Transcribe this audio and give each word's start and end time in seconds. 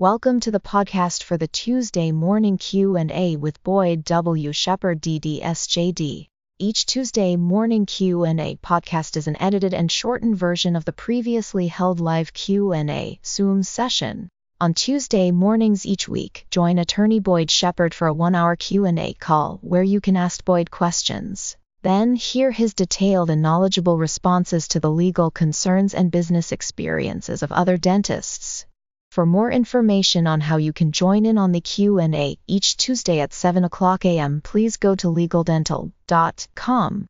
Welcome 0.00 0.38
to 0.42 0.52
the 0.52 0.60
podcast 0.60 1.24
for 1.24 1.36
the 1.36 1.48
Tuesday 1.48 2.12
morning 2.12 2.56
Q&A 2.56 3.34
with 3.34 3.60
Boyd 3.64 4.04
W. 4.04 4.52
Shepherd 4.52 5.02
DDSJD. 5.02 6.28
Each 6.60 6.86
Tuesday 6.86 7.34
morning 7.34 7.84
Q&A 7.84 8.60
podcast 8.62 9.16
is 9.16 9.26
an 9.26 9.36
edited 9.42 9.74
and 9.74 9.90
shortened 9.90 10.36
version 10.36 10.76
of 10.76 10.84
the 10.84 10.92
previously 10.92 11.66
held 11.66 11.98
live 11.98 12.32
Q&A 12.32 13.18
Zoom 13.26 13.64
session. 13.64 14.28
On 14.60 14.72
Tuesday 14.72 15.32
mornings 15.32 15.84
each 15.84 16.08
week, 16.08 16.46
join 16.48 16.78
attorney 16.78 17.18
Boyd 17.18 17.50
Shepherd 17.50 17.92
for 17.92 18.06
a 18.06 18.14
1-hour 18.14 18.54
Q&A 18.54 19.14
call 19.14 19.58
where 19.62 19.82
you 19.82 20.00
can 20.00 20.16
ask 20.16 20.44
Boyd 20.44 20.70
questions. 20.70 21.56
Then 21.82 22.14
hear 22.14 22.52
his 22.52 22.72
detailed 22.74 23.30
and 23.30 23.42
knowledgeable 23.42 23.98
responses 23.98 24.68
to 24.68 24.78
the 24.78 24.92
legal 24.92 25.32
concerns 25.32 25.92
and 25.92 26.12
business 26.12 26.52
experiences 26.52 27.42
of 27.42 27.50
other 27.50 27.76
dentists. 27.76 28.57
For 29.18 29.26
more 29.26 29.50
information 29.50 30.28
on 30.28 30.40
how 30.40 30.58
you 30.58 30.72
can 30.72 30.92
join 30.92 31.26
in 31.26 31.38
on 31.38 31.50
the 31.50 31.60
Q&A 31.60 32.38
each 32.46 32.76
Tuesday 32.76 33.18
at 33.18 33.32
7 33.32 33.64
o'clock 33.64 34.04
a.m., 34.04 34.40
please 34.44 34.76
go 34.76 34.94
to 34.94 35.08
legaldental.com. 35.08 37.06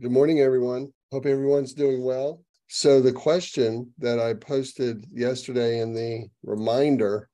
Good 0.00 0.12
morning, 0.12 0.38
everyone. 0.38 0.92
Hope 1.10 1.26
everyone's 1.26 1.74
doing 1.74 2.04
well. 2.04 2.40
So 2.68 3.00
the 3.00 3.12
question 3.12 3.92
that 3.98 4.20
I 4.20 4.34
posted 4.34 5.04
yesterday 5.12 5.80
in 5.80 5.94
the 5.94 6.28
reminder 6.44 7.28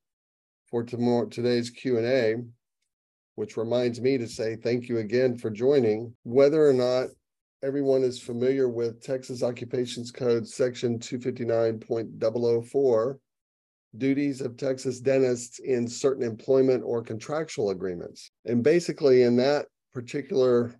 for 0.70 0.84
tomorrow 0.84 1.26
today's 1.26 1.68
Q&A, 1.68 2.36
which 3.34 3.58
reminds 3.58 4.00
me 4.00 4.16
to 4.16 4.26
say 4.26 4.56
thank 4.56 4.88
you 4.88 4.96
again 4.96 5.36
for 5.36 5.50
joining, 5.50 6.14
whether 6.22 6.66
or 6.66 6.72
not 6.72 7.08
everyone 7.62 8.02
is 8.02 8.18
familiar 8.18 8.68
with 8.68 9.02
Texas 9.02 9.42
Occupations 9.42 10.10
Code 10.10 10.48
section 10.48 10.98
259.004, 10.98 13.18
duties 13.98 14.40
of 14.40 14.56
Texas 14.56 14.98
dentists 15.00 15.58
in 15.58 15.86
certain 15.86 16.22
employment 16.22 16.82
or 16.84 17.02
contractual 17.02 17.68
agreements. 17.70 18.30
And 18.46 18.62
basically 18.62 19.24
in 19.24 19.36
that 19.36 19.66
particular 19.92 20.74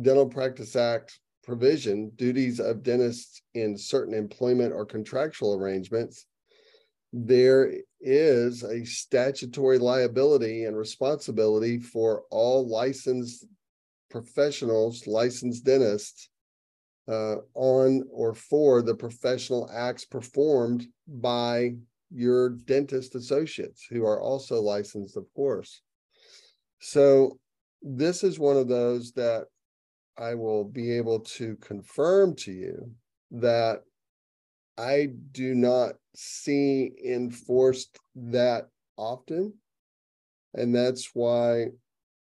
Dental 0.00 0.26
Practice 0.26 0.76
Act 0.76 1.20
provision, 1.44 2.10
duties 2.16 2.58
of 2.58 2.82
dentists 2.82 3.42
in 3.54 3.76
certain 3.76 4.14
employment 4.14 4.72
or 4.72 4.86
contractual 4.86 5.54
arrangements, 5.54 6.24
there 7.12 7.70
is 8.00 8.62
a 8.62 8.82
statutory 8.84 9.78
liability 9.78 10.64
and 10.64 10.76
responsibility 10.76 11.78
for 11.78 12.22
all 12.30 12.66
licensed 12.66 13.46
professionals, 14.10 15.06
licensed 15.06 15.64
dentists, 15.64 16.28
uh, 17.08 17.36
on 17.54 18.02
or 18.10 18.34
for 18.34 18.82
the 18.82 18.94
professional 18.94 19.70
acts 19.72 20.04
performed 20.04 20.86
by 21.06 21.72
your 22.10 22.50
dentist 22.50 23.14
associates 23.14 23.86
who 23.88 24.04
are 24.04 24.20
also 24.20 24.60
licensed, 24.60 25.16
of 25.16 25.26
course. 25.34 25.82
So, 26.80 27.38
this 27.82 28.24
is 28.24 28.38
one 28.38 28.56
of 28.56 28.68
those 28.68 29.12
that 29.12 29.46
I 30.18 30.34
will 30.34 30.64
be 30.64 30.92
able 30.92 31.20
to 31.20 31.56
confirm 31.56 32.34
to 32.36 32.52
you 32.52 32.90
that 33.32 33.82
I 34.78 35.10
do 35.32 35.54
not 35.54 35.94
see 36.14 36.92
enforced 37.04 37.98
that 38.14 38.68
often. 38.96 39.54
And 40.54 40.74
that's 40.74 41.10
why, 41.14 41.66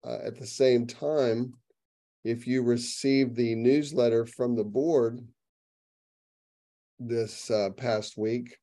uh, 0.05 0.19
at 0.25 0.39
the 0.39 0.47
same 0.47 0.87
time, 0.87 1.55
if 2.25 2.47
you 2.47 2.63
received 2.63 3.37
the 3.37 3.55
newsletter 3.55 4.27
from 4.27 4.57
the 4.57 4.65
board 4.65 5.27
this 6.99 7.51
uh, 7.51 7.71
past 7.77 8.19
week, 8.19 8.57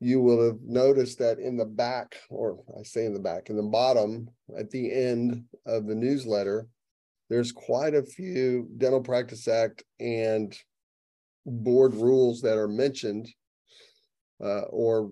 you 0.00 0.20
will 0.20 0.44
have 0.44 0.60
noticed 0.62 1.18
that 1.18 1.38
in 1.38 1.56
the 1.56 1.64
back, 1.64 2.16
or 2.28 2.62
I 2.78 2.82
say 2.82 3.06
in 3.06 3.14
the 3.14 3.20
back, 3.20 3.48
in 3.48 3.56
the 3.56 3.62
bottom 3.62 4.28
at 4.58 4.70
the 4.70 4.92
end 4.92 5.44
of 5.66 5.86
the 5.86 5.94
newsletter, 5.94 6.66
there's 7.30 7.52
quite 7.52 7.94
a 7.94 8.02
few 8.02 8.68
Dental 8.76 9.00
Practice 9.00 9.48
Act 9.48 9.82
and 9.98 10.54
board 11.46 11.94
rules 11.94 12.42
that 12.42 12.58
are 12.58 12.68
mentioned 12.68 13.28
uh, 14.42 14.62
or 14.62 15.10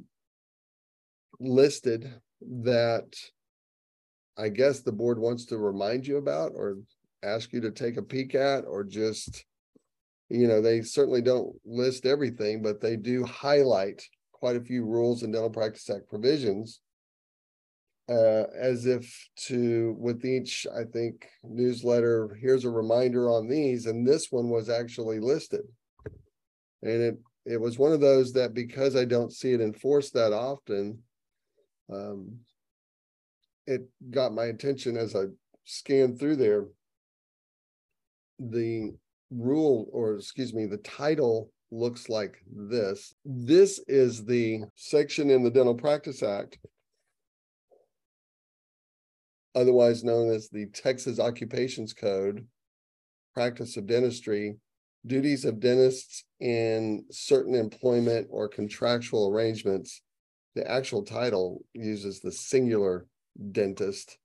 listed 1.41 2.13
that 2.41 3.15
I 4.37 4.49
guess 4.49 4.81
the 4.81 4.93
board 4.93 5.19
wants 5.19 5.47
to 5.47 5.59
remind 5.59 6.07
you 6.07 6.17
about 6.17 6.53
or 6.55 6.79
ask 7.23 7.53
you 7.53 7.61
to 7.61 7.71
take 7.71 7.97
a 7.97 8.03
peek 8.03 8.35
at 8.35 8.65
or 8.65 8.85
just 8.85 9.45
you 10.29 10.49
know 10.49 10.61
they 10.61 10.81
certainly 10.81 11.23
don't 11.23 11.55
list 11.65 12.07
everything 12.07 12.63
but 12.63 12.81
they 12.81 12.97
do 12.97 13.25
highlight 13.25 14.03
quite 14.33 14.57
a 14.57 14.61
few 14.61 14.85
rules 14.85 15.23
and 15.23 15.33
dental 15.33 15.51
practice 15.51 15.89
act 15.91 16.09
provisions 16.09 16.81
uh, 18.09 18.45
as 18.59 18.87
if 18.87 19.29
to 19.37 19.95
with 19.99 20.25
each 20.25 20.67
i 20.77 20.83
think 20.85 21.29
newsletter 21.45 22.37
here's 22.41 22.65
a 22.65 22.71
reminder 22.71 23.31
on 23.31 23.49
these 23.49 23.87
and 23.87 24.07
this 24.07 24.31
one 24.31 24.49
was 24.49 24.69
actually 24.69 25.21
listed. 25.21 25.63
And 26.83 27.01
it 27.01 27.19
it 27.45 27.61
was 27.61 27.79
one 27.79 27.93
of 27.93 28.01
those 28.01 28.33
that 28.33 28.55
because 28.55 28.97
i 28.97 29.05
don't 29.05 29.33
see 29.33 29.53
it 29.53 29.61
enforced 29.61 30.15
that 30.15 30.33
often 30.33 30.99
um, 31.93 32.39
it 33.67 33.83
got 34.11 34.35
my 34.35 34.45
attention 34.45 34.97
as 34.97 35.15
i 35.15 35.25
scanned 35.65 36.19
through 36.19 36.37
there 36.37 36.67
the 38.39 38.93
rule, 39.31 39.89
or 39.93 40.15
excuse 40.17 40.53
me, 40.53 40.67
the 40.67 40.79
title 40.79 41.51
looks 41.71 42.09
like 42.09 42.37
this. 42.55 43.15
This 43.25 43.81
is 43.89 44.25
the 44.25 44.63
section 44.77 45.31
in 45.31 45.43
the 45.43 45.51
Dental 45.51 45.75
Practice 45.75 46.23
Act, 46.23 46.59
otherwise 49.55 50.05
known 50.05 50.31
as 50.31 50.49
the 50.49 50.67
Texas 50.67 51.19
Occupations 51.19 51.95
Code, 51.95 52.47
Practice 53.35 53.77
of 53.77 53.87
Dentistry, 53.87 54.57
Duties 55.07 55.45
of 55.45 55.61
Dentists 55.61 56.25
in 56.41 57.05
Certain 57.11 57.55
Employment 57.55 58.29
or 58.31 58.49
Contractual 58.49 59.31
Arrangements. 59.31 60.03
The 60.55 60.71
actual 60.71 61.03
title 61.03 61.65
uses 61.73 62.21
the 62.21 62.31
singular 62.31 63.07
dentist 63.53 64.19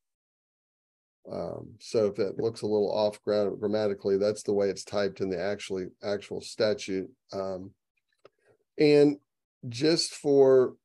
um, 1.31 1.69
so 1.79 2.05
if 2.05 2.19
it 2.19 2.39
looks 2.39 2.61
a 2.61 2.67
little 2.67 2.91
off 2.91 3.21
grammatically, 3.23 4.17
that's 4.17 4.43
the 4.43 4.53
way 4.53 4.69
it's 4.69 4.83
typed 4.83 5.19
in 5.19 5.29
the 5.29 5.39
actually 5.39 5.87
actual 6.03 6.41
statute. 6.41 7.09
Um, 7.33 7.71
and 8.77 9.17
just 9.67 10.13
for 10.13 10.75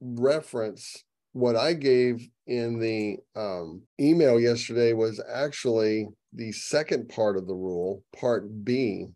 reference, 0.00 1.04
what 1.32 1.56
I 1.56 1.74
gave 1.74 2.28
in 2.46 2.78
the 2.78 3.18
um, 3.36 3.82
email 4.00 4.40
yesterday 4.40 4.92
was 4.92 5.22
actually 5.32 6.08
the 6.32 6.52
second 6.52 7.08
part 7.08 7.36
of 7.36 7.46
the 7.46 7.54
rule, 7.54 8.02
part 8.18 8.64
B. 8.64 9.08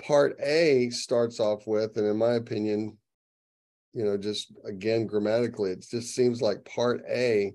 Part 0.00 0.36
A 0.40 0.90
starts 0.90 1.38
off 1.40 1.66
with, 1.66 1.96
and 1.96 2.06
in 2.06 2.16
my 2.16 2.34
opinion, 2.34 2.98
you 3.92 4.04
know, 4.04 4.16
just 4.16 4.52
again 4.64 5.06
grammatically, 5.06 5.70
it 5.70 5.84
just 5.88 6.14
seems 6.14 6.40
like 6.40 6.64
part 6.64 7.02
A 7.08 7.52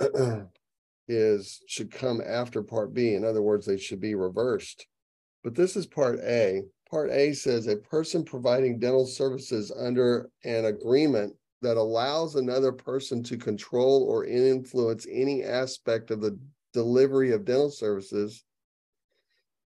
is 1.08 1.60
should 1.66 1.90
come 1.90 2.20
after 2.24 2.62
part 2.62 2.94
B. 2.94 3.14
In 3.14 3.24
other 3.24 3.42
words, 3.42 3.66
they 3.66 3.78
should 3.78 4.00
be 4.00 4.14
reversed. 4.14 4.86
But 5.42 5.54
this 5.54 5.76
is 5.76 5.86
part 5.86 6.20
A. 6.20 6.62
Part 6.90 7.10
A 7.10 7.32
says 7.32 7.66
a 7.66 7.76
person 7.76 8.24
providing 8.24 8.78
dental 8.78 9.06
services 9.06 9.72
under 9.76 10.30
an 10.44 10.66
agreement 10.66 11.34
that 11.62 11.76
allows 11.76 12.34
another 12.34 12.72
person 12.72 13.22
to 13.22 13.36
control 13.36 14.04
or 14.04 14.24
influence 14.24 15.06
any 15.10 15.42
aspect 15.42 16.10
of 16.10 16.20
the 16.20 16.38
delivery 16.72 17.32
of 17.32 17.44
dental 17.44 17.70
services, 17.70 18.44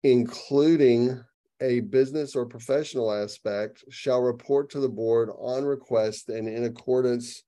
including 0.03 1.23
a 1.61 1.81
business 1.81 2.35
or 2.35 2.45
professional 2.45 3.11
aspect, 3.11 3.83
shall 3.89 4.21
report 4.21 4.69
to 4.71 4.79
the 4.79 4.89
board 4.89 5.29
on 5.37 5.63
request 5.63 6.29
and 6.29 6.47
in 6.47 6.63
accordance 6.63 7.43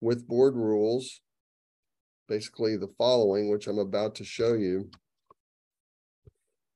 with 0.00 0.26
board 0.26 0.54
rules 0.54 1.20
basically 2.28 2.76
the 2.76 2.92
following, 2.98 3.50
which 3.50 3.66
I'm 3.66 3.78
about 3.78 4.14
to 4.16 4.24
show 4.24 4.52
you. 4.52 4.90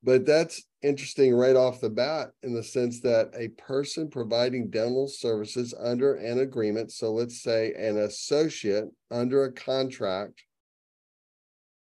But 0.03 0.27
that's 0.27 0.65
interesting 0.83 1.33
right 1.35 1.55
off 1.55 1.81
the 1.81 1.91
bat 1.91 2.31
in 2.43 2.53
the 2.55 2.63
sense 2.63 3.01
that 3.03 3.31
a 3.37 3.49
person 3.49 4.11
providing 4.11 4.69
dental 4.69 5.07
services 5.07 5.73
under 5.79 6.15
an 6.15 6.41
agreement, 6.41 6.91
so 6.91 7.13
let's 7.13 7.41
say 7.41 7.73
an 7.75 7.99
associate 7.99 8.87
under 9.11 9.45
a 9.45 9.53
contract 9.53 10.43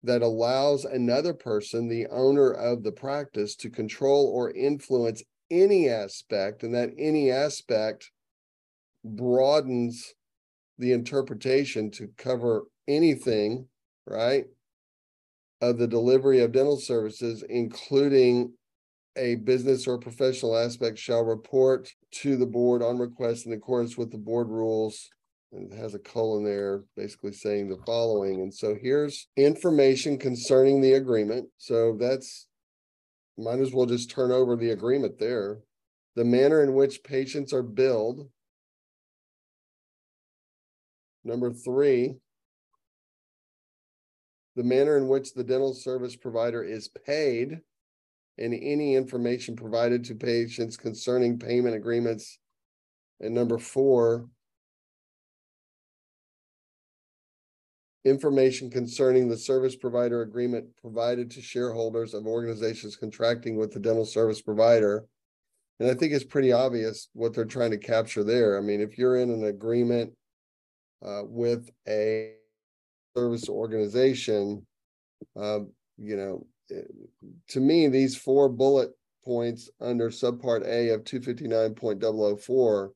that 0.03 0.21
allows 0.21 0.85
another 0.85 1.33
person, 1.33 1.87
the 1.87 2.07
owner 2.07 2.51
of 2.51 2.83
the 2.83 2.91
practice, 2.91 3.55
to 3.55 3.69
control 3.69 4.27
or 4.27 4.51
influence 4.51 5.23
any 5.49 5.89
aspect, 5.89 6.63
and 6.63 6.73
that 6.73 6.91
any 6.97 7.31
aspect 7.31 8.11
broadens 9.03 10.13
the 10.77 10.91
interpretation 10.91 11.91
to 11.91 12.09
cover 12.17 12.63
anything, 12.95 13.67
right, 14.05 14.45
of 15.61 15.77
the 15.77 15.87
delivery 15.87 16.41
of 16.41 16.51
dental 16.51 16.77
services, 16.77 17.43
including 17.47 18.53
a 19.17 19.35
business 19.35 19.87
or 19.87 19.97
professional 19.97 20.57
aspect 20.57 20.97
shall 20.97 21.23
report 21.23 21.89
to 22.11 22.37
the 22.37 22.45
board 22.45 22.81
on 22.81 22.97
request 22.97 23.45
in 23.45 23.53
accordance 23.53 23.97
with 23.97 24.11
the 24.11 24.17
board 24.17 24.47
rules. 24.47 25.09
And 25.51 25.71
it 25.71 25.77
has 25.77 25.93
a 25.93 25.99
colon 25.99 26.45
there, 26.45 26.85
basically 26.95 27.33
saying 27.33 27.69
the 27.69 27.83
following. 27.85 28.41
And 28.41 28.53
so 28.53 28.75
here's 28.81 29.27
information 29.35 30.17
concerning 30.17 30.79
the 30.79 30.93
agreement. 30.93 31.49
So 31.57 31.97
that's 31.99 32.47
might 33.37 33.59
as 33.59 33.73
well 33.73 33.85
just 33.85 34.09
turn 34.09 34.31
over 34.31 34.55
the 34.55 34.71
agreement 34.71 35.19
there. 35.19 35.59
The 36.15 36.23
manner 36.23 36.63
in 36.63 36.73
which 36.73 37.03
patients 37.03 37.53
are 37.53 37.63
billed. 37.63 38.29
Number 41.23 41.51
three, 41.51 42.15
the 44.55 44.63
manner 44.63 44.97
in 44.97 45.07
which 45.07 45.33
the 45.33 45.43
dental 45.43 45.73
service 45.73 46.15
provider 46.15 46.63
is 46.63 46.87
paid 46.87 47.59
and 48.37 48.53
any 48.53 48.95
information 48.95 49.55
provided 49.55 50.03
to 50.05 50.15
patients 50.15 50.77
concerning 50.77 51.37
payment 51.37 51.75
agreements. 51.75 52.39
And 53.19 53.35
number 53.35 53.57
four, 53.57 54.27
information 58.03 58.69
concerning 58.69 59.29
the 59.29 59.37
service 59.37 59.75
provider 59.75 60.23
agreement 60.23 60.65
provided 60.81 61.29
to 61.31 61.41
shareholders 61.41 62.13
of 62.13 62.25
organizations 62.25 62.95
contracting 62.95 63.57
with 63.57 63.71
the 63.71 63.79
dental 63.79 64.05
service 64.05 64.41
provider. 64.41 65.05
And 65.79 65.89
I 65.89 65.93
think 65.93 66.13
it's 66.13 66.23
pretty 66.23 66.51
obvious 66.51 67.09
what 67.13 67.33
they're 67.33 67.45
trying 67.45 67.71
to 67.71 67.77
capture 67.77 68.23
there. 68.23 68.57
I 68.57 68.61
mean, 68.61 68.81
if 68.81 68.97
you're 68.97 69.17
in 69.17 69.29
an 69.29 69.45
agreement 69.45 70.13
uh, 71.05 71.21
with 71.25 71.69
a 71.87 72.33
service 73.15 73.49
organization, 73.49 74.65
uh, 75.39 75.59
you 75.97 76.15
know, 76.17 76.45
to 77.49 77.59
me, 77.59 77.87
these 77.87 78.15
four 78.15 78.47
bullet 78.49 78.91
points 79.23 79.69
under 79.79 80.09
subpart 80.09 80.65
A 80.65 80.89
of 80.89 81.03
259.004, 81.03 82.89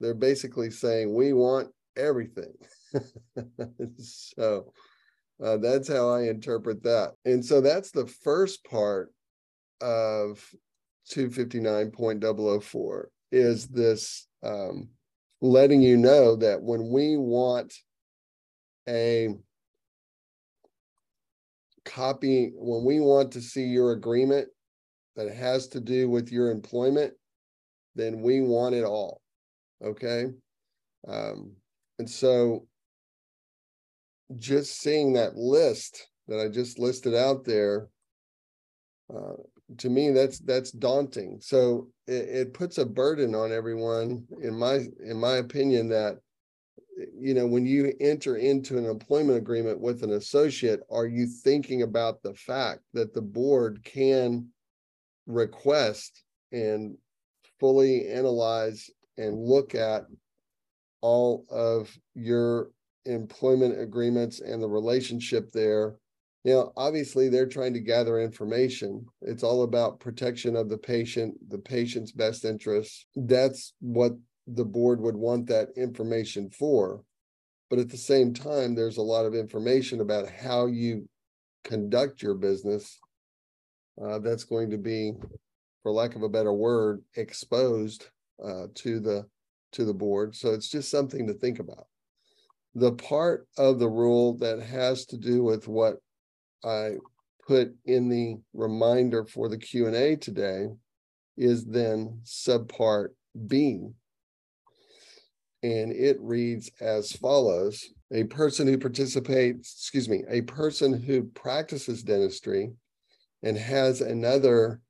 they're 0.00 0.14
basically 0.14 0.70
saying 0.70 1.14
we 1.14 1.32
want 1.32 1.68
everything. 1.96 2.54
so 3.98 4.72
uh, 5.42 5.56
that's 5.58 5.88
how 5.88 6.08
I 6.08 6.22
interpret 6.22 6.82
that. 6.84 7.12
And 7.24 7.44
so 7.44 7.60
that's 7.60 7.90
the 7.90 8.06
first 8.06 8.64
part 8.64 9.12
of 9.80 10.44
259.004 11.12 13.04
is 13.32 13.66
this 13.68 14.26
um, 14.42 14.88
letting 15.40 15.82
you 15.82 15.96
know 15.96 16.36
that 16.36 16.62
when 16.62 16.88
we 16.90 17.16
want 17.16 17.74
a 18.88 19.28
copy, 21.84 22.52
when 22.54 22.84
we 22.84 23.00
want 23.00 23.32
to 23.32 23.40
see 23.40 23.64
your 23.64 23.92
agreement 23.92 24.48
that 25.16 25.32
has 25.32 25.68
to 25.68 25.80
do 25.80 26.08
with 26.08 26.30
your 26.32 26.50
employment, 26.50 27.12
then 27.94 28.20
we 28.20 28.40
want 28.40 28.74
it 28.74 28.84
all. 28.84 29.20
Okay. 29.84 30.26
Um, 31.06 31.52
and 31.98 32.08
so 32.08 32.66
just 34.38 34.80
seeing 34.80 35.12
that 35.12 35.36
list 35.36 36.08
that 36.28 36.40
I 36.40 36.48
just 36.48 36.78
listed 36.78 37.14
out 37.14 37.44
there, 37.44 37.88
uh, 39.14 39.34
to 39.78 39.90
me, 39.90 40.10
that's 40.10 40.38
that's 40.40 40.70
daunting. 40.70 41.38
So 41.40 41.88
it, 42.06 42.28
it 42.28 42.54
puts 42.54 42.78
a 42.78 42.86
burden 42.86 43.34
on 43.34 43.52
everyone, 43.52 44.24
in 44.42 44.58
my 44.58 44.86
in 45.04 45.18
my 45.18 45.36
opinion, 45.36 45.88
that 45.90 46.18
you 47.18 47.34
know, 47.34 47.46
when 47.46 47.66
you 47.66 47.92
enter 48.00 48.36
into 48.36 48.78
an 48.78 48.84
employment 48.84 49.38
agreement 49.38 49.80
with 49.80 50.02
an 50.02 50.12
associate, 50.12 50.80
are 50.90 51.06
you 51.06 51.26
thinking 51.26 51.82
about 51.82 52.22
the 52.22 52.34
fact 52.34 52.80
that 52.92 53.14
the 53.14 53.22
board 53.22 53.82
can 53.84 54.48
request 55.26 56.22
and 56.52 56.96
fully 57.60 58.08
analyze 58.08 58.90
and 59.16 59.38
look 59.38 59.74
at 59.74 60.04
all 61.00 61.44
of 61.50 61.96
your 62.14 62.70
employment 63.04 63.80
agreements 63.80 64.40
and 64.40 64.62
the 64.62 64.68
relationship 64.68 65.50
there? 65.52 65.96
Now, 66.44 66.72
obviously 66.76 67.28
they're 67.28 67.46
trying 67.46 67.72
to 67.72 67.80
gather 67.80 68.20
information. 68.20 69.06
It's 69.22 69.42
all 69.42 69.62
about 69.62 70.00
protection 70.00 70.56
of 70.56 70.68
the 70.68 70.76
patient, 70.76 71.34
the 71.48 71.58
patient's 71.58 72.12
best 72.12 72.44
interests. 72.44 73.06
That's 73.16 73.72
what 73.80 74.12
the 74.46 74.64
board 74.64 75.00
would 75.00 75.16
want 75.16 75.46
that 75.46 75.68
information 75.76 76.50
for. 76.50 77.02
But 77.70 77.78
at 77.78 77.88
the 77.88 77.96
same 77.96 78.34
time, 78.34 78.74
there's 78.74 78.98
a 78.98 79.02
lot 79.02 79.24
of 79.24 79.34
information 79.34 80.00
about 80.00 80.28
how 80.28 80.66
you 80.66 81.08
conduct 81.64 82.22
your 82.22 82.34
business 82.34 82.98
uh, 84.02 84.18
that's 84.18 84.44
going 84.44 84.70
to 84.70 84.78
be, 84.78 85.14
for 85.82 85.92
lack 85.92 86.14
of 86.14 86.22
a 86.22 86.28
better 86.28 86.52
word, 86.52 87.02
exposed 87.16 88.08
uh, 88.44 88.66
to 88.74 89.00
the 89.00 89.26
to 89.72 89.84
the 89.84 89.94
board. 89.94 90.36
So 90.36 90.52
it's 90.52 90.68
just 90.68 90.90
something 90.90 91.26
to 91.26 91.34
think 91.34 91.58
about. 91.58 91.86
The 92.76 92.92
part 92.92 93.48
of 93.58 93.78
the 93.78 93.88
rule 93.88 94.36
that 94.38 94.60
has 94.60 95.04
to 95.06 95.16
do 95.16 95.42
with 95.42 95.66
what 95.66 95.96
I 96.64 96.92
put 97.46 97.74
in 97.84 98.08
the 98.08 98.36
reminder 98.52 99.24
for 99.24 99.48
the 99.48 99.58
Q 99.58 99.86
and 99.86 99.96
A 99.96 100.16
today 100.16 100.68
is 101.36 101.64
then 101.64 102.20
subpart 102.24 103.08
B, 103.46 103.88
and 105.64 105.92
it 105.92 106.18
reads 106.20 106.70
as 106.80 107.12
follows 107.12 107.90
a 108.12 108.24
person 108.24 108.68
who 108.68 108.78
participates 108.78 109.74
excuse 109.80 110.08
me 110.08 110.22
a 110.28 110.42
person 110.42 110.92
who 110.92 111.24
practices 111.24 112.02
dentistry 112.02 112.70
and 113.42 113.56
has 113.56 114.00
another 114.00 114.80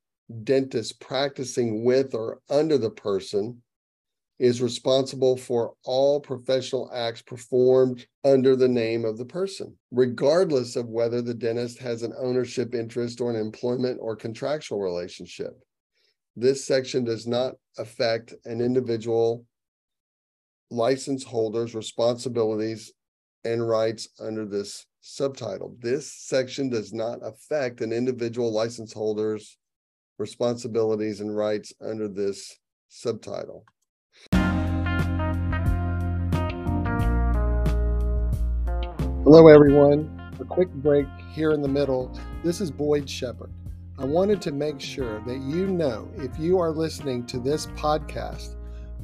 dentist 0.42 1.00
practicing 1.00 1.84
with 1.84 2.14
or 2.14 2.40
under 2.50 2.76
the 2.76 2.90
person 2.90 3.62
is 4.38 4.60
responsible 4.60 5.36
for 5.36 5.74
all 5.84 6.20
professional 6.20 6.90
acts 6.92 7.22
performed 7.22 8.04
under 8.24 8.56
the 8.56 8.68
name 8.68 9.04
of 9.04 9.16
the 9.16 9.24
person, 9.24 9.76
regardless 9.92 10.74
of 10.74 10.88
whether 10.88 11.22
the 11.22 11.34
dentist 11.34 11.78
has 11.78 12.02
an 12.02 12.12
ownership 12.18 12.74
interest 12.74 13.20
or 13.20 13.30
an 13.30 13.36
employment 13.36 13.98
or 14.00 14.16
contractual 14.16 14.80
relationship. 14.80 15.56
This 16.34 16.66
section 16.66 17.04
does 17.04 17.28
not 17.28 17.54
affect 17.78 18.34
an 18.44 18.60
individual 18.60 19.46
license 20.70 21.24
holders' 21.24 21.74
responsibilities 21.74 22.92
and 23.44 23.68
rights 23.68 24.08
under 24.20 24.46
this 24.46 24.86
subtitle. 25.00 25.76
This 25.80 26.12
section 26.12 26.70
does 26.70 26.92
not 26.92 27.18
affect 27.22 27.80
an 27.80 27.92
individual 27.92 28.52
license 28.52 28.92
holder's 28.92 29.58
responsibilities 30.18 31.20
and 31.20 31.36
rights 31.36 31.72
under 31.80 32.08
this 32.08 32.56
subtitle. 32.88 33.64
Hello, 39.24 39.48
everyone. 39.48 40.20
A 40.40 40.44
quick 40.44 40.72
break 40.74 41.06
here 41.32 41.52
in 41.52 41.62
the 41.62 41.68
middle. 41.68 42.16
This 42.42 42.60
is 42.60 42.70
Boyd 42.70 43.08
Shepherd. 43.08 43.50
I 43.98 44.04
wanted 44.04 44.42
to 44.42 44.52
make 44.52 44.80
sure 44.80 45.20
that 45.20 45.38
you 45.38 45.66
know 45.66 46.10
if 46.16 46.38
you 46.38 46.58
are 46.58 46.70
listening 46.70 47.24
to 47.26 47.38
this 47.38 47.66
podcast 47.68 48.53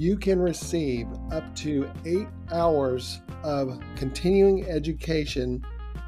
you 0.00 0.16
can 0.16 0.40
receive 0.40 1.06
up 1.30 1.54
to 1.54 1.86
eight 2.06 2.26
hours 2.50 3.20
of 3.44 3.78
continuing 3.96 4.64
education 4.64 5.62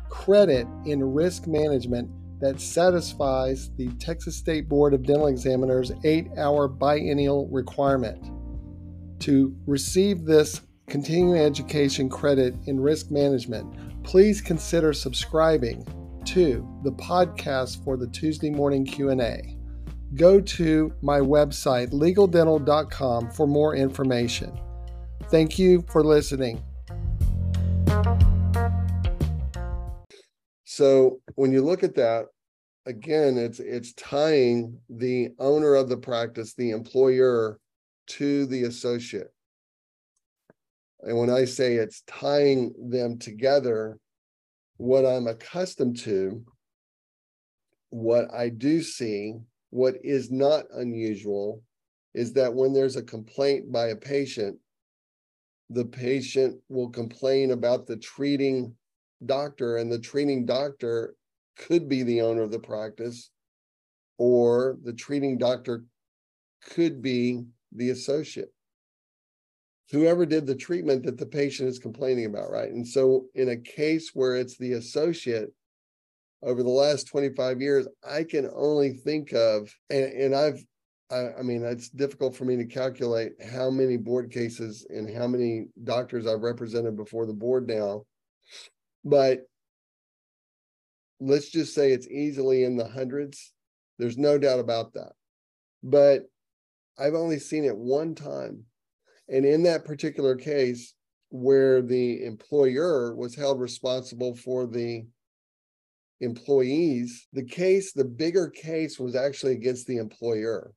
credit 0.09 0.67
in 0.87 1.13
risk 1.13 1.47
management 1.47 2.11
that 2.41 2.59
satisfies 2.59 3.71
the 3.77 3.89
Texas 3.99 4.35
State 4.35 4.67
Board 4.67 4.95
of 4.95 5.03
Dental 5.03 5.27
Examiners 5.27 5.93
eight 6.05 6.29
hour 6.39 6.69
biennial 6.69 7.49
requirement. 7.49 8.31
To 9.25 9.55
receive 9.67 10.25
this 10.25 10.63
continuing 10.89 11.39
education 11.39 12.09
credit 12.09 12.55
in 12.65 12.81
risk 12.81 13.11
management, 13.11 14.03
please 14.05 14.41
consider 14.41 14.95
subscribing 14.95 15.87
to 16.25 16.67
the 16.83 16.93
podcast 16.93 17.85
for 17.85 17.99
the 17.99 18.07
Tuesday 18.07 18.49
morning 18.49 18.87
Q&A 18.87 19.59
go 20.15 20.41
to 20.41 20.93
my 21.03 21.21
website, 21.21 21.91
legaldental.com, 21.91 23.31
for 23.31 23.47
more 23.47 23.75
information. 23.75 24.59
Thank 25.31 25.59
you 25.59 25.85
for 25.89 26.03
listening. 26.03 26.63
So 30.65 31.21
when 31.35 31.53
you 31.53 31.63
look 31.63 31.83
at 31.83 31.95
that, 31.97 32.27
again, 32.87 33.39
it's 33.39 33.61
it's 33.61 33.93
tying 33.95 34.79
the 34.89 35.31
owner 35.39 35.75
of 35.75 35.89
the 35.89 35.97
practice, 35.97 36.55
the 36.55 36.71
employer, 36.71 37.59
to 38.09 38.47
the 38.47 38.65
associate. 38.65 39.33
And 41.01 41.19
when 41.19 41.31
I 41.31 41.45
say 41.45 41.75
it's 41.75 42.03
tying 42.07 42.75
them 42.79 43.19
together, 43.19 43.99
what 44.77 45.05
I'm 45.05 45.27
accustomed 45.27 45.99
to, 46.01 46.45
what 47.91 48.33
I 48.33 48.49
do 48.49 48.83
see 48.83 49.37
what 49.73 49.95
is 50.05 50.31
not 50.31 50.67
unusual 50.75 51.63
is 52.13 52.35
that 52.35 52.53
when 52.53 52.75
there's 52.75 52.97
a 52.97 53.03
complaint 53.03 53.73
by 53.73 53.87
a 53.87 53.97
patient, 53.97 54.59
the 55.71 55.87
patient 55.87 56.61
will 56.69 56.91
complain 56.91 57.53
about 57.53 57.87
the 57.87 57.97
treating 57.97 58.75
doctor, 59.25 59.79
and 59.79 59.91
the 59.91 59.99
treating 59.99 60.45
doctor 60.45 61.15
could 61.57 61.89
be 61.89 62.03
the 62.03 62.21
owner 62.21 62.43
of 62.43 62.51
the 62.51 62.59
practice, 62.59 63.31
or 64.19 64.77
the 64.85 64.93
treating 64.93 65.39
doctor 65.39 65.85
could 66.75 67.01
be 67.01 67.43
the 67.75 67.89
associate. 67.89 68.53
Whoever 69.91 70.27
did 70.27 70.47
the 70.47 70.55
treatment 70.55 71.05
that 71.05 71.17
the 71.17 71.25
patient 71.25 71.71
is 71.71 71.79
complaining 71.79 72.27
about, 72.27 72.51
right? 72.51 72.71
And 72.71 72.87
so, 72.87 73.25
in 73.35 73.49
a 73.49 73.57
case 73.57 74.11
where 74.13 74.37
it's 74.37 74.59
the 74.59 74.75
associate, 74.75 75.55
over 76.43 76.63
the 76.63 76.69
last 76.69 77.07
25 77.09 77.61
years, 77.61 77.87
I 78.09 78.25
can 78.25 78.51
only 78.55 78.95
think 78.95 79.33
of, 79.33 79.73
and, 79.91 80.05
and 80.05 80.35
I've, 80.35 80.65
I, 81.11 81.39
I, 81.39 81.43
mean, 81.43 81.65
it's 81.65 81.89
difficult 81.89 82.37
for 82.37 82.45
me 82.45 82.57
to 82.57 82.65
calculate 82.65 83.33
how 83.53 83.71
many 83.71 83.97
board 83.97 84.31
cases 84.31 84.87
and 84.89 85.15
how 85.15 85.27
many 85.27 85.67
doctors 85.85 86.27
I've 86.27 86.43
represented 86.43 86.97
before 86.97 87.27
the 87.27 87.33
board 87.33 87.69
now. 87.69 88.05
But 89.05 89.41
let's 91.21 91.51
just 91.51 91.75
say 91.75 91.93
it's 91.93 92.09
easily 92.09 92.65
in 92.65 92.77
the 92.77 92.89
hundreds. 92.89 93.53
There's 93.99 94.19
no 94.19 94.39
doubt 94.39 94.59
about 94.59 94.95
that. 94.95 95.13
But 95.83 96.23
I've 96.99 97.15
only 97.15 97.39
seen 97.39 97.65
it 97.65 97.77
one 97.77 98.15
time. 98.15 98.65
And 99.29 99.45
in 99.45 99.63
that 99.65 99.85
particular 99.85 100.35
case, 100.37 100.95
where 101.31 101.81
the 101.81 102.25
employer 102.25 103.15
was 103.15 103.35
held 103.35 103.59
responsible 103.59 104.35
for 104.35 104.67
the 104.67 105.07
employees, 106.23 107.27
the 107.33 107.45
case, 107.45 107.93
the 107.93 108.05
bigger 108.05 108.49
case 108.49 108.99
was 108.99 109.15
actually 109.15 109.53
against 109.53 109.87
the 109.87 109.99
employer. 109.99 110.73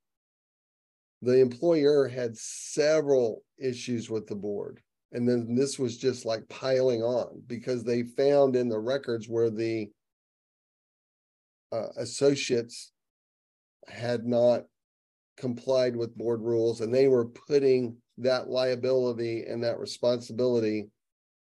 The 1.21 1.39
employer 1.39 2.07
had 2.07 2.35
several 2.35 3.43
issues 3.57 4.09
with 4.09 4.27
the 4.27 4.35
board. 4.35 4.81
And 5.11 5.29
then 5.29 5.55
this 5.55 5.79
was 5.79 5.97
just 5.97 6.25
like 6.25 6.49
piling 6.49 7.01
on 7.01 7.43
because 7.47 7.83
they 7.83 8.03
found 8.03 8.55
in 8.55 8.67
the 8.67 8.79
records 8.79 9.29
where 9.29 9.49
the 9.49 9.87
uh, 11.71 11.87
associates 11.97 12.91
had 13.87 14.25
not 14.25 14.63
complied 15.37 15.95
with 15.95 16.17
board 16.17 16.41
rules 16.41 16.81
and 16.81 16.93
they 16.93 17.07
were 17.07 17.25
putting 17.25 17.95
that 18.17 18.49
liability 18.49 19.43
and 19.47 19.63
that 19.63 19.79
responsibility 19.79 20.89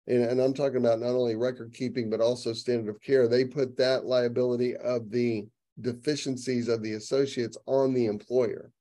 and, 0.08 0.24
and 0.24 0.40
I'm 0.40 0.54
talking 0.54 0.78
about 0.78 1.00
not 1.00 1.16
only 1.16 1.36
record 1.36 1.74
keeping, 1.74 2.10
but 2.10 2.22
also 2.22 2.54
standard 2.54 2.94
of 2.94 3.02
care. 3.02 3.28
They 3.28 3.46
put 3.46 3.78
that 3.78 4.06
liability 4.06 4.76
of 4.76 5.10
the 5.10 5.46
deficiencies 5.82 6.68
of 6.68 6.82
the 6.82 6.94
associates 6.94 7.58
on 7.66 7.94
the 7.94 8.06
employer. 8.06 8.72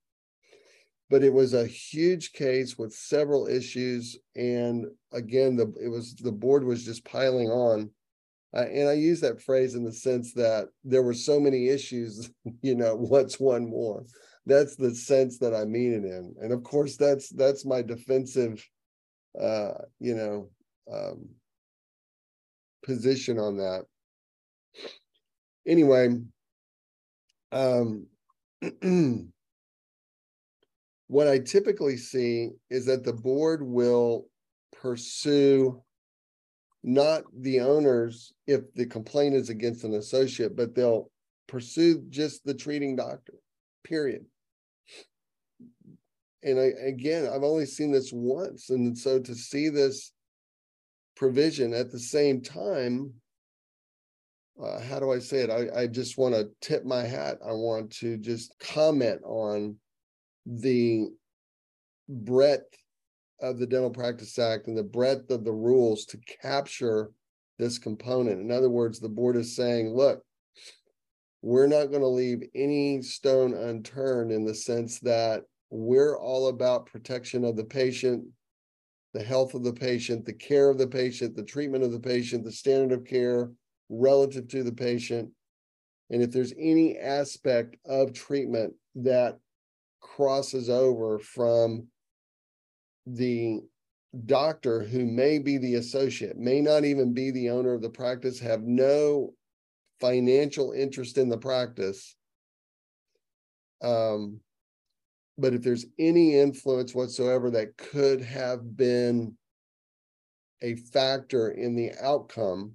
But 1.09 1.23
it 1.23 1.33
was 1.33 1.53
a 1.53 1.67
huge 1.67 2.33
case 2.33 2.77
with 2.77 2.93
several 2.93 3.47
issues. 3.47 4.17
And 4.35 4.85
again, 5.11 5.55
the 5.55 5.71
it 5.81 5.89
was 5.89 6.15
the 6.15 6.31
board 6.31 6.63
was 6.63 6.85
just 6.85 7.05
piling 7.05 7.49
on. 7.49 7.91
Uh, 8.55 8.65
and 8.71 8.87
I 8.87 8.93
use 8.93 9.19
that 9.21 9.41
phrase 9.41 9.75
in 9.75 9.83
the 9.83 9.91
sense 9.91 10.33
that 10.33 10.69
there 10.83 11.03
were 11.03 11.13
so 11.13 11.39
many 11.39 11.67
issues, 11.67 12.29
you 12.61 12.75
know, 12.75 12.95
what's 12.95 13.39
one 13.39 13.69
more? 13.69 14.05
That's 14.45 14.75
the 14.75 14.93
sense 14.95 15.39
that 15.39 15.53
I 15.53 15.65
mean 15.65 15.93
it 15.93 16.05
in. 16.05 16.35
And 16.41 16.53
of 16.53 16.63
course, 16.63 16.97
that's 16.97 17.29
that's 17.29 17.65
my 17.65 17.81
defensive 17.81 18.63
uh, 19.39 19.73
you 19.99 20.15
know, 20.15 20.49
um, 20.91 21.29
position 22.83 23.39
on 23.39 23.57
that. 23.57 23.85
Anyway, 25.67 26.09
um, 27.51 28.07
what 31.07 31.27
I 31.27 31.39
typically 31.39 31.97
see 31.97 32.51
is 32.69 32.85
that 32.85 33.03
the 33.03 33.13
board 33.13 33.63
will 33.63 34.27
pursue 34.73 35.81
not 36.83 37.23
the 37.41 37.61
owners 37.61 38.31
if 38.45 38.61
the 38.75 38.85
complaint 38.85 39.33
is 39.33 39.49
against 39.49 39.83
an 39.83 39.95
associate, 39.95 40.55
but 40.55 40.75
they'll 40.75 41.09
pursue 41.47 42.03
just 42.09 42.45
the 42.45 42.53
treating 42.53 42.95
doctor, 42.95 43.33
period. 43.83 44.25
And 46.43 46.59
I, 46.59 46.73
again, 46.85 47.27
I've 47.27 47.43
only 47.43 47.65
seen 47.65 47.91
this 47.91 48.11
once. 48.13 48.69
And 48.69 48.95
so 48.95 49.19
to 49.19 49.33
see 49.33 49.69
this 49.69 50.11
provision. 51.15 51.73
At 51.73 51.91
the 51.91 51.99
same 51.99 52.41
time 52.41 53.13
uh, 54.61 54.79
how 54.79 54.99
do 54.99 55.11
i 55.11 55.19
say 55.19 55.39
it? 55.39 55.49
I, 55.49 55.81
I 55.81 55.87
just 55.87 56.17
want 56.17 56.33
to 56.33 56.49
tip 56.61 56.85
my 56.85 57.03
hat. 57.03 57.39
I 57.45 57.51
want 57.51 57.91
to 57.97 58.17
just 58.17 58.57
comment 58.59 59.21
on 59.25 59.75
the 60.45 61.07
breadth 62.07 62.73
of 63.41 63.59
the 63.59 63.67
dental 63.67 63.89
practice 63.89 64.37
act 64.39 64.67
and 64.67 64.77
the 64.77 64.83
breadth 64.83 65.29
of 65.29 65.43
the 65.43 65.51
rules 65.51 66.05
to 66.05 66.17
capture 66.41 67.11
this 67.59 67.77
component. 67.77 68.39
In 68.39 68.51
other 68.51 68.69
words 68.69 68.99
the 68.99 69.09
board 69.09 69.35
is 69.35 69.55
saying 69.55 69.89
look 69.89 70.21
we're 71.41 71.67
not 71.67 71.87
going 71.87 72.01
to 72.01 72.07
leave 72.07 72.41
any 72.55 73.03
stone 73.03 73.53
unturned 73.53 74.31
in 74.31 74.45
the 74.45 74.55
sense 74.55 74.99
that 75.01 75.43
we're 75.69 76.17
all 76.17 76.47
about 76.47 76.87
protection 76.87 77.45
of 77.45 77.55
the 77.55 77.63
patient 77.63 78.25
the 79.15 79.23
health 79.23 79.53
of 79.53 79.63
the 79.63 79.71
patient, 79.71 80.25
the 80.25 80.33
care 80.33 80.69
of 80.69 80.77
the 80.77 80.85
patient, 80.85 81.37
the 81.37 81.43
treatment 81.43 81.85
of 81.85 81.93
the 81.93 81.99
patient, 81.99 82.43
the 82.43 82.51
standard 82.51 82.91
of 82.91 83.05
care 83.05 83.49
relative 83.87 84.45
to 84.49 84.61
the 84.61 84.73
patient. 84.73 85.29
And 86.09 86.21
if 86.21 86.33
there's 86.33 86.53
any 86.59 86.97
aspect 86.97 87.77
of 87.85 88.11
treatment 88.11 88.73
that 88.95 89.39
crosses 90.01 90.69
over 90.69 91.17
from 91.17 91.87
the 93.07 93.61
doctor 94.25 94.83
who 94.83 95.05
may 95.05 95.39
be 95.39 95.57
the 95.59 95.75
associate, 95.75 96.37
may 96.37 96.59
not 96.59 96.83
even 96.83 97.13
be 97.13 97.31
the 97.31 97.49
owner 97.51 97.73
of 97.73 97.81
the 97.81 97.89
practice, 97.89 98.37
have 98.41 98.63
no 98.63 99.33
financial 100.01 100.73
interest 100.73 101.17
in 101.17 101.29
the 101.29 101.37
practice, 101.37 102.17
um, 103.81 104.41
but 105.37 105.53
if 105.53 105.61
there's 105.61 105.85
any 105.99 106.39
influence 106.39 106.95
whatsoever 106.95 107.49
that 107.51 107.77
could 107.77 108.21
have 108.21 108.75
been 108.77 109.35
a 110.61 110.75
factor 110.75 111.51
in 111.51 111.75
the 111.75 111.91
outcome 112.01 112.73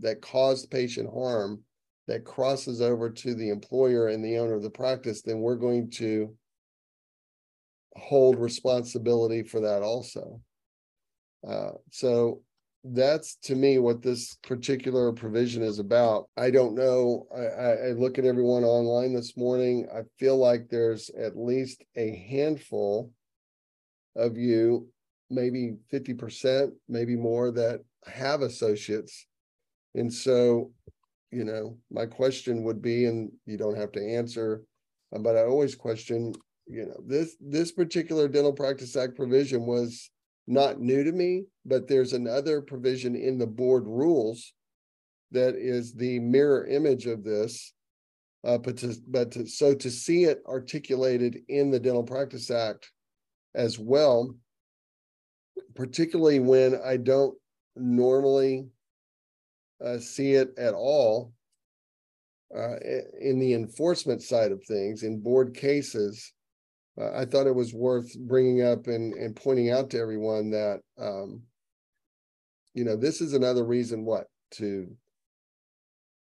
that 0.00 0.20
caused 0.20 0.70
patient 0.70 1.08
harm 1.12 1.62
that 2.08 2.24
crosses 2.24 2.80
over 2.80 3.08
to 3.08 3.34
the 3.34 3.48
employer 3.48 4.08
and 4.08 4.24
the 4.24 4.36
owner 4.38 4.54
of 4.54 4.62
the 4.62 4.70
practice, 4.70 5.22
then 5.22 5.38
we're 5.38 5.56
going 5.56 5.88
to 5.90 6.34
hold 7.96 8.38
responsibility 8.38 9.42
for 9.42 9.60
that 9.60 9.82
also. 9.82 10.40
Uh, 11.46 11.70
so 11.90 12.42
that's 12.84 13.36
to 13.36 13.54
me 13.54 13.78
what 13.78 14.02
this 14.02 14.34
particular 14.42 15.12
provision 15.12 15.62
is 15.62 15.78
about. 15.78 16.28
I 16.36 16.50
don't 16.50 16.74
know. 16.74 17.26
I, 17.34 17.90
I, 17.90 17.92
look 17.92 18.18
at 18.18 18.24
everyone 18.24 18.64
online 18.64 19.14
this 19.14 19.36
morning. 19.36 19.86
I 19.94 20.00
feel 20.18 20.36
like 20.36 20.68
there's 20.68 21.08
at 21.10 21.36
least 21.36 21.84
a 21.96 22.26
handful 22.28 23.12
of 24.16 24.36
you, 24.36 24.88
maybe 25.30 25.76
50%, 25.92 26.72
maybe 26.88 27.14
more, 27.14 27.52
that 27.52 27.82
have 28.06 28.42
associates. 28.42 29.26
And 29.94 30.12
so, 30.12 30.72
you 31.30 31.44
know, 31.44 31.78
my 31.90 32.06
question 32.06 32.64
would 32.64 32.82
be, 32.82 33.06
and 33.06 33.30
you 33.46 33.56
don't 33.56 33.78
have 33.78 33.92
to 33.92 34.04
answer, 34.04 34.62
but 35.12 35.36
I 35.36 35.44
always 35.44 35.76
question, 35.76 36.34
you 36.66 36.86
know, 36.86 37.00
this 37.06 37.36
this 37.40 37.72
particular 37.72 38.28
dental 38.28 38.52
practice 38.52 38.96
act 38.96 39.16
provision 39.16 39.66
was 39.66 40.10
not 40.46 40.80
new 40.80 41.04
to 41.04 41.12
me, 41.12 41.44
but 41.64 41.88
there's 41.88 42.12
another 42.12 42.60
provision 42.60 43.14
in 43.14 43.38
the 43.38 43.46
board 43.46 43.84
rules 43.86 44.52
that 45.30 45.54
is 45.54 45.94
the 45.94 46.18
mirror 46.18 46.66
image 46.66 47.06
of 47.06 47.24
this. 47.24 47.72
Uh, 48.44 48.58
but 48.58 48.76
to, 48.76 48.96
but 49.06 49.30
to, 49.30 49.46
so 49.46 49.72
to 49.72 49.88
see 49.90 50.24
it 50.24 50.42
articulated 50.48 51.38
in 51.48 51.70
the 51.70 51.78
Dental 51.78 52.02
Practice 52.02 52.50
Act 52.50 52.90
as 53.54 53.78
well, 53.78 54.34
particularly 55.74 56.40
when 56.40 56.80
I 56.84 56.96
don't 56.96 57.36
normally 57.76 58.66
uh, 59.82 59.98
see 59.98 60.32
it 60.32 60.50
at 60.58 60.74
all 60.74 61.32
uh, 62.54 62.76
in 63.20 63.38
the 63.38 63.54
enforcement 63.54 64.22
side 64.22 64.52
of 64.52 64.64
things 64.64 65.04
in 65.04 65.20
board 65.20 65.54
cases, 65.54 66.32
uh, 67.00 67.10
I 67.14 67.24
thought 67.24 67.46
it 67.46 67.54
was 67.54 67.72
worth 67.72 68.14
bringing 68.18 68.62
up 68.62 68.86
and, 68.86 69.14
and 69.14 69.34
pointing 69.34 69.70
out 69.70 69.90
to 69.90 69.98
everyone 69.98 70.50
that, 70.50 70.80
um, 71.00 71.42
you 72.74 72.84
know, 72.84 72.96
this 72.96 73.20
is 73.20 73.32
another 73.32 73.64
reason 73.64 74.04
what 74.04 74.26
to, 74.52 74.86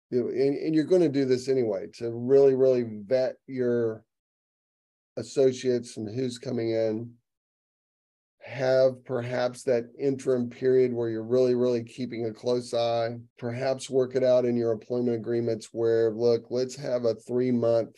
you 0.09 0.21
know, 0.21 0.27
and, 0.27 0.57
and 0.57 0.75
you're 0.75 0.83
going 0.83 1.01
to 1.01 1.09
do 1.09 1.25
this 1.25 1.47
anyway 1.47 1.87
to 1.97 2.11
really, 2.11 2.55
really 2.55 2.85
vet 3.05 3.35
your 3.47 4.03
associates 5.15 5.97
and 5.97 6.13
who's 6.13 6.37
coming 6.37 6.71
in. 6.71 7.11
Have 8.43 9.03
perhaps 9.03 9.63
that 9.63 9.89
interim 9.99 10.49
period 10.49 10.93
where 10.93 11.09
you're 11.09 11.21
really, 11.21 11.53
really 11.53 11.83
keeping 11.83 12.25
a 12.25 12.33
close 12.33 12.73
eye. 12.73 13.17
Perhaps 13.37 13.89
work 13.89 14.15
it 14.15 14.23
out 14.23 14.45
in 14.45 14.55
your 14.55 14.71
employment 14.71 15.17
agreements 15.17 15.69
where, 15.73 16.11
look, 16.11 16.45
let's 16.49 16.75
have 16.77 17.03
a 17.03 17.15
three 17.15 17.51
month 17.51 17.97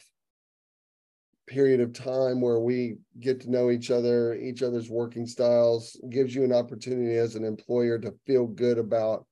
period 1.49 1.81
of 1.81 1.93
time 1.93 2.39
where 2.39 2.59
we 2.59 2.97
get 3.19 3.41
to 3.41 3.49
know 3.49 3.71
each 3.71 3.89
other, 3.89 4.35
each 4.35 4.61
other's 4.61 4.89
working 4.89 5.25
styles, 5.25 5.99
gives 6.09 6.33
you 6.33 6.43
an 6.43 6.53
opportunity 6.53 7.17
as 7.17 7.35
an 7.35 7.43
employer 7.43 7.97
to 7.97 8.13
feel 8.25 8.45
good 8.45 8.77
about 8.77 9.25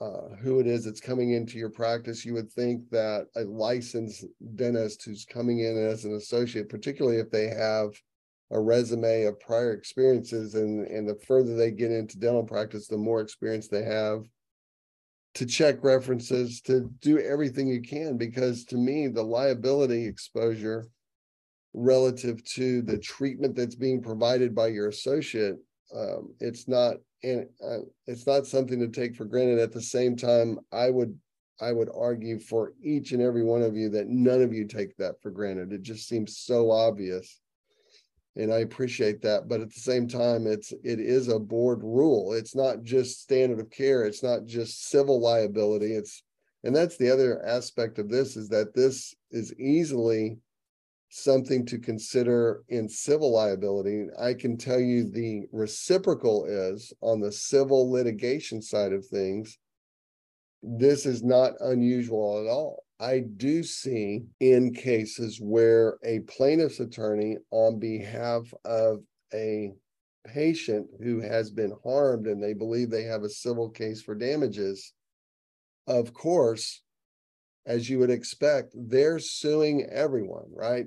uh, 0.00 0.34
who 0.40 0.60
it 0.60 0.66
is 0.66 0.84
that's 0.84 1.00
coming 1.00 1.32
into 1.32 1.56
your 1.56 1.70
practice, 1.70 2.24
you 2.24 2.34
would 2.34 2.52
think 2.52 2.90
that 2.90 3.26
a 3.36 3.44
licensed 3.44 4.26
dentist 4.54 5.02
who's 5.04 5.24
coming 5.24 5.60
in 5.60 5.76
as 5.78 6.04
an 6.04 6.14
associate, 6.16 6.68
particularly 6.68 7.18
if 7.18 7.30
they 7.30 7.48
have 7.48 7.90
a 8.50 8.60
resume 8.60 9.24
of 9.24 9.40
prior 9.40 9.72
experiences, 9.72 10.54
and 10.54 10.86
and 10.86 11.08
the 11.08 11.14
further 11.26 11.56
they 11.56 11.70
get 11.70 11.90
into 11.90 12.18
dental 12.18 12.44
practice, 12.44 12.88
the 12.88 12.96
more 12.96 13.20
experience 13.20 13.68
they 13.68 13.84
have 13.84 14.22
to 15.34 15.46
check 15.46 15.82
references, 15.82 16.60
to 16.62 16.90
do 17.00 17.18
everything 17.18 17.66
you 17.66 17.80
can, 17.80 18.16
because 18.16 18.64
to 18.66 18.76
me, 18.76 19.08
the 19.08 19.22
liability 19.22 20.06
exposure 20.06 20.86
relative 21.76 22.42
to 22.42 22.80
the 22.82 22.98
treatment 22.98 23.54
that's 23.54 23.74
being 23.74 24.02
provided 24.02 24.54
by 24.54 24.66
your 24.66 24.88
associate, 24.88 25.56
um, 25.94 26.34
it's 26.40 26.66
not 26.66 26.96
and 27.22 27.46
uh, 27.64 27.78
it's 28.06 28.26
not 28.26 28.46
something 28.46 28.80
to 28.80 28.88
take 28.88 29.14
for 29.14 29.24
granted. 29.24 29.58
At 29.58 29.72
the 29.72 29.82
same 29.82 30.16
time, 30.16 30.58
I 30.72 30.90
would 30.90 31.16
I 31.60 31.72
would 31.72 31.90
argue 31.94 32.38
for 32.38 32.72
each 32.82 33.12
and 33.12 33.22
every 33.22 33.44
one 33.44 33.62
of 33.62 33.76
you 33.76 33.88
that 33.90 34.08
none 34.08 34.42
of 34.42 34.52
you 34.52 34.66
take 34.66 34.96
that 34.96 35.20
for 35.22 35.30
granted. 35.30 35.72
It 35.72 35.82
just 35.82 36.08
seems 36.08 36.38
so 36.38 36.70
obvious. 36.70 37.40
And 38.36 38.52
I 38.52 38.58
appreciate 38.58 39.22
that. 39.22 39.48
But 39.48 39.60
at 39.60 39.72
the 39.72 39.80
same 39.80 40.08
time, 40.08 40.46
it's 40.46 40.72
it 40.82 41.00
is 41.00 41.28
a 41.28 41.38
board 41.38 41.80
rule. 41.82 42.32
It's 42.32 42.54
not 42.54 42.82
just 42.82 43.22
standard 43.22 43.60
of 43.60 43.70
care. 43.70 44.04
It's 44.04 44.22
not 44.22 44.44
just 44.46 44.88
civil 44.88 45.20
liability. 45.20 45.92
It's 45.92 46.22
and 46.64 46.74
that's 46.74 46.96
the 46.96 47.10
other 47.10 47.44
aspect 47.46 47.98
of 47.98 48.08
this 48.08 48.36
is 48.36 48.48
that 48.48 48.74
this 48.74 49.14
is 49.30 49.54
easily 49.58 50.38
something 51.16 51.64
to 51.66 51.78
consider 51.78 52.62
in 52.68 52.88
civil 52.88 53.32
liability. 53.32 54.06
I 54.20 54.34
can 54.34 54.56
tell 54.56 54.80
you 54.80 55.04
the 55.04 55.46
reciprocal 55.52 56.44
is 56.46 56.92
on 57.00 57.20
the 57.20 57.32
civil 57.32 57.90
litigation 57.90 58.60
side 58.60 58.92
of 58.92 59.06
things. 59.06 59.58
This 60.62 61.06
is 61.06 61.22
not 61.22 61.52
unusual 61.60 62.40
at 62.40 62.50
all. 62.50 62.84
I 62.98 63.20
do 63.36 63.62
see 63.62 64.24
in 64.40 64.72
cases 64.72 65.40
where 65.40 65.98
a 66.04 66.20
plaintiff's 66.20 66.80
attorney, 66.80 67.36
on 67.50 67.78
behalf 67.78 68.52
of 68.64 69.00
a 69.32 69.72
patient 70.26 70.88
who 71.02 71.20
has 71.20 71.50
been 71.50 71.72
harmed 71.84 72.26
and 72.26 72.42
they 72.42 72.54
believe 72.54 72.90
they 72.90 73.04
have 73.04 73.22
a 73.22 73.28
civil 73.28 73.70
case 73.70 74.02
for 74.02 74.14
damages, 74.14 74.92
of 75.86 76.12
course, 76.12 76.82
as 77.66 77.88
you 77.88 77.98
would 77.98 78.10
expect, 78.10 78.74
they're 78.74 79.18
suing 79.18 79.86
everyone, 79.90 80.46
right? 80.52 80.86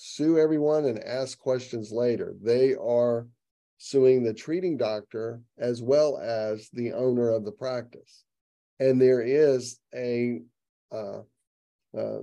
Sue 0.00 0.38
everyone 0.38 0.84
and 0.84 1.02
ask 1.02 1.40
questions 1.40 1.90
later. 1.90 2.36
They 2.40 2.76
are 2.76 3.26
suing 3.78 4.22
the 4.22 4.32
treating 4.32 4.76
doctor 4.76 5.40
as 5.58 5.82
well 5.82 6.18
as 6.18 6.68
the 6.72 6.92
owner 6.92 7.30
of 7.30 7.44
the 7.44 7.50
practice. 7.50 8.22
And 8.78 9.00
there 9.00 9.22
is 9.22 9.80
a 9.92 10.42
uh, 10.92 11.22
uh, 11.98 12.20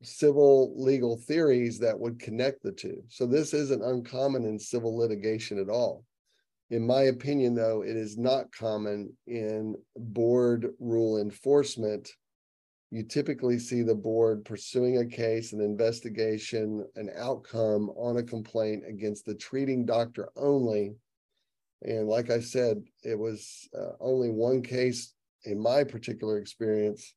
civil 0.00 0.80
legal 0.80 1.16
theories 1.16 1.80
that 1.80 1.98
would 1.98 2.20
connect 2.20 2.62
the 2.62 2.70
two. 2.70 3.02
So 3.08 3.26
this 3.26 3.52
isn't 3.52 3.82
uncommon 3.82 4.44
in 4.44 4.56
civil 4.56 4.96
litigation 4.96 5.58
at 5.58 5.68
all. 5.68 6.04
In 6.70 6.86
my 6.86 7.02
opinion, 7.02 7.56
though, 7.56 7.82
it 7.82 7.96
is 7.96 8.16
not 8.16 8.52
common 8.52 9.12
in 9.26 9.74
board 9.96 10.68
rule 10.78 11.20
enforcement. 11.20 12.12
You 12.90 13.02
typically 13.02 13.58
see 13.58 13.82
the 13.82 13.94
board 13.94 14.44
pursuing 14.44 14.98
a 14.98 15.06
case, 15.06 15.52
an 15.52 15.60
investigation, 15.60 16.86
an 16.96 17.10
outcome 17.16 17.90
on 17.90 18.16
a 18.16 18.22
complaint 18.22 18.84
against 18.88 19.26
the 19.26 19.34
treating 19.34 19.84
doctor 19.84 20.30
only. 20.36 20.94
And 21.82 22.08
like 22.08 22.30
I 22.30 22.40
said, 22.40 22.82
it 23.04 23.18
was 23.18 23.68
uh, 23.78 23.92
only 24.00 24.30
one 24.30 24.62
case 24.62 25.14
in 25.44 25.60
my 25.60 25.84
particular 25.84 26.38
experience 26.38 27.14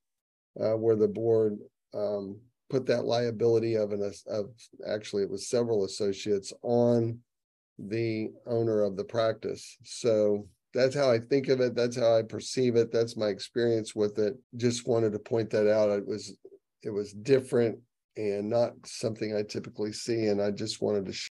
uh, 0.59 0.73
where 0.73 0.97
the 0.97 1.07
board 1.07 1.57
um, 1.93 2.39
put 2.69 2.85
that 2.85 3.05
liability 3.05 3.75
of 3.75 3.91
an 3.91 4.11
of 4.27 4.49
actually 4.87 5.23
it 5.23 5.29
was 5.29 5.49
several 5.49 5.83
associates 5.85 6.53
on 6.63 7.19
the 7.77 8.29
owner 8.45 8.83
of 8.83 8.95
the 8.95 9.03
practice. 9.03 9.77
So 9.83 10.47
that's 10.73 10.95
how 10.95 11.11
I 11.11 11.19
think 11.19 11.47
of 11.49 11.59
it. 11.59 11.75
That's 11.75 11.97
how 11.97 12.17
I 12.17 12.21
perceive 12.23 12.75
it. 12.75 12.91
That's 12.91 13.17
my 13.17 13.27
experience 13.27 13.95
with 13.95 14.17
it. 14.19 14.37
Just 14.55 14.87
wanted 14.87 15.13
to 15.13 15.19
point 15.19 15.49
that 15.51 15.71
out. 15.71 15.89
It 15.89 16.07
was 16.07 16.35
it 16.83 16.89
was 16.89 17.13
different 17.13 17.79
and 18.17 18.49
not 18.49 18.73
something 18.85 19.35
I 19.35 19.43
typically 19.43 19.93
see, 19.93 20.27
and 20.27 20.41
I 20.41 20.51
just 20.51 20.81
wanted 20.81 21.05
to. 21.05 21.13
Sh- 21.13 21.29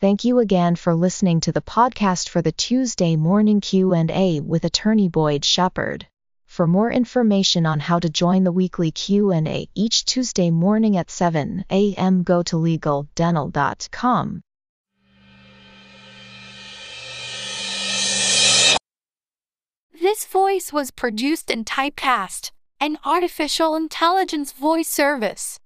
Thank 0.00 0.24
you 0.24 0.38
again 0.38 0.76
for 0.76 0.94
listening 0.94 1.40
to 1.40 1.52
the 1.52 1.60
podcast 1.60 2.30
for 2.30 2.40
the 2.40 2.52
Tuesday 2.52 3.16
morning 3.16 3.60
Q&A 3.60 4.40
with 4.40 4.64
attorney 4.64 5.08
Boyd 5.08 5.44
Shepherd. 5.44 6.06
For 6.60 6.66
more 6.66 6.92
information 6.92 7.64
on 7.64 7.80
how 7.80 7.98
to 8.00 8.10
join 8.10 8.44
the 8.44 8.52
weekly 8.52 8.90
Q&A 8.90 9.66
each 9.74 10.04
Tuesday 10.04 10.50
morning 10.50 10.94
at 10.94 11.10
7 11.10 11.64
a.m. 11.70 12.22
go 12.22 12.42
to 12.42 12.56
legaldental.com. 12.56 14.42
This 20.02 20.26
voice 20.26 20.70
was 20.70 20.90
produced 20.90 21.50
in 21.50 21.64
Typecast, 21.64 22.50
an 22.78 22.98
artificial 23.06 23.74
intelligence 23.74 24.52
voice 24.52 24.88
service. 24.88 25.58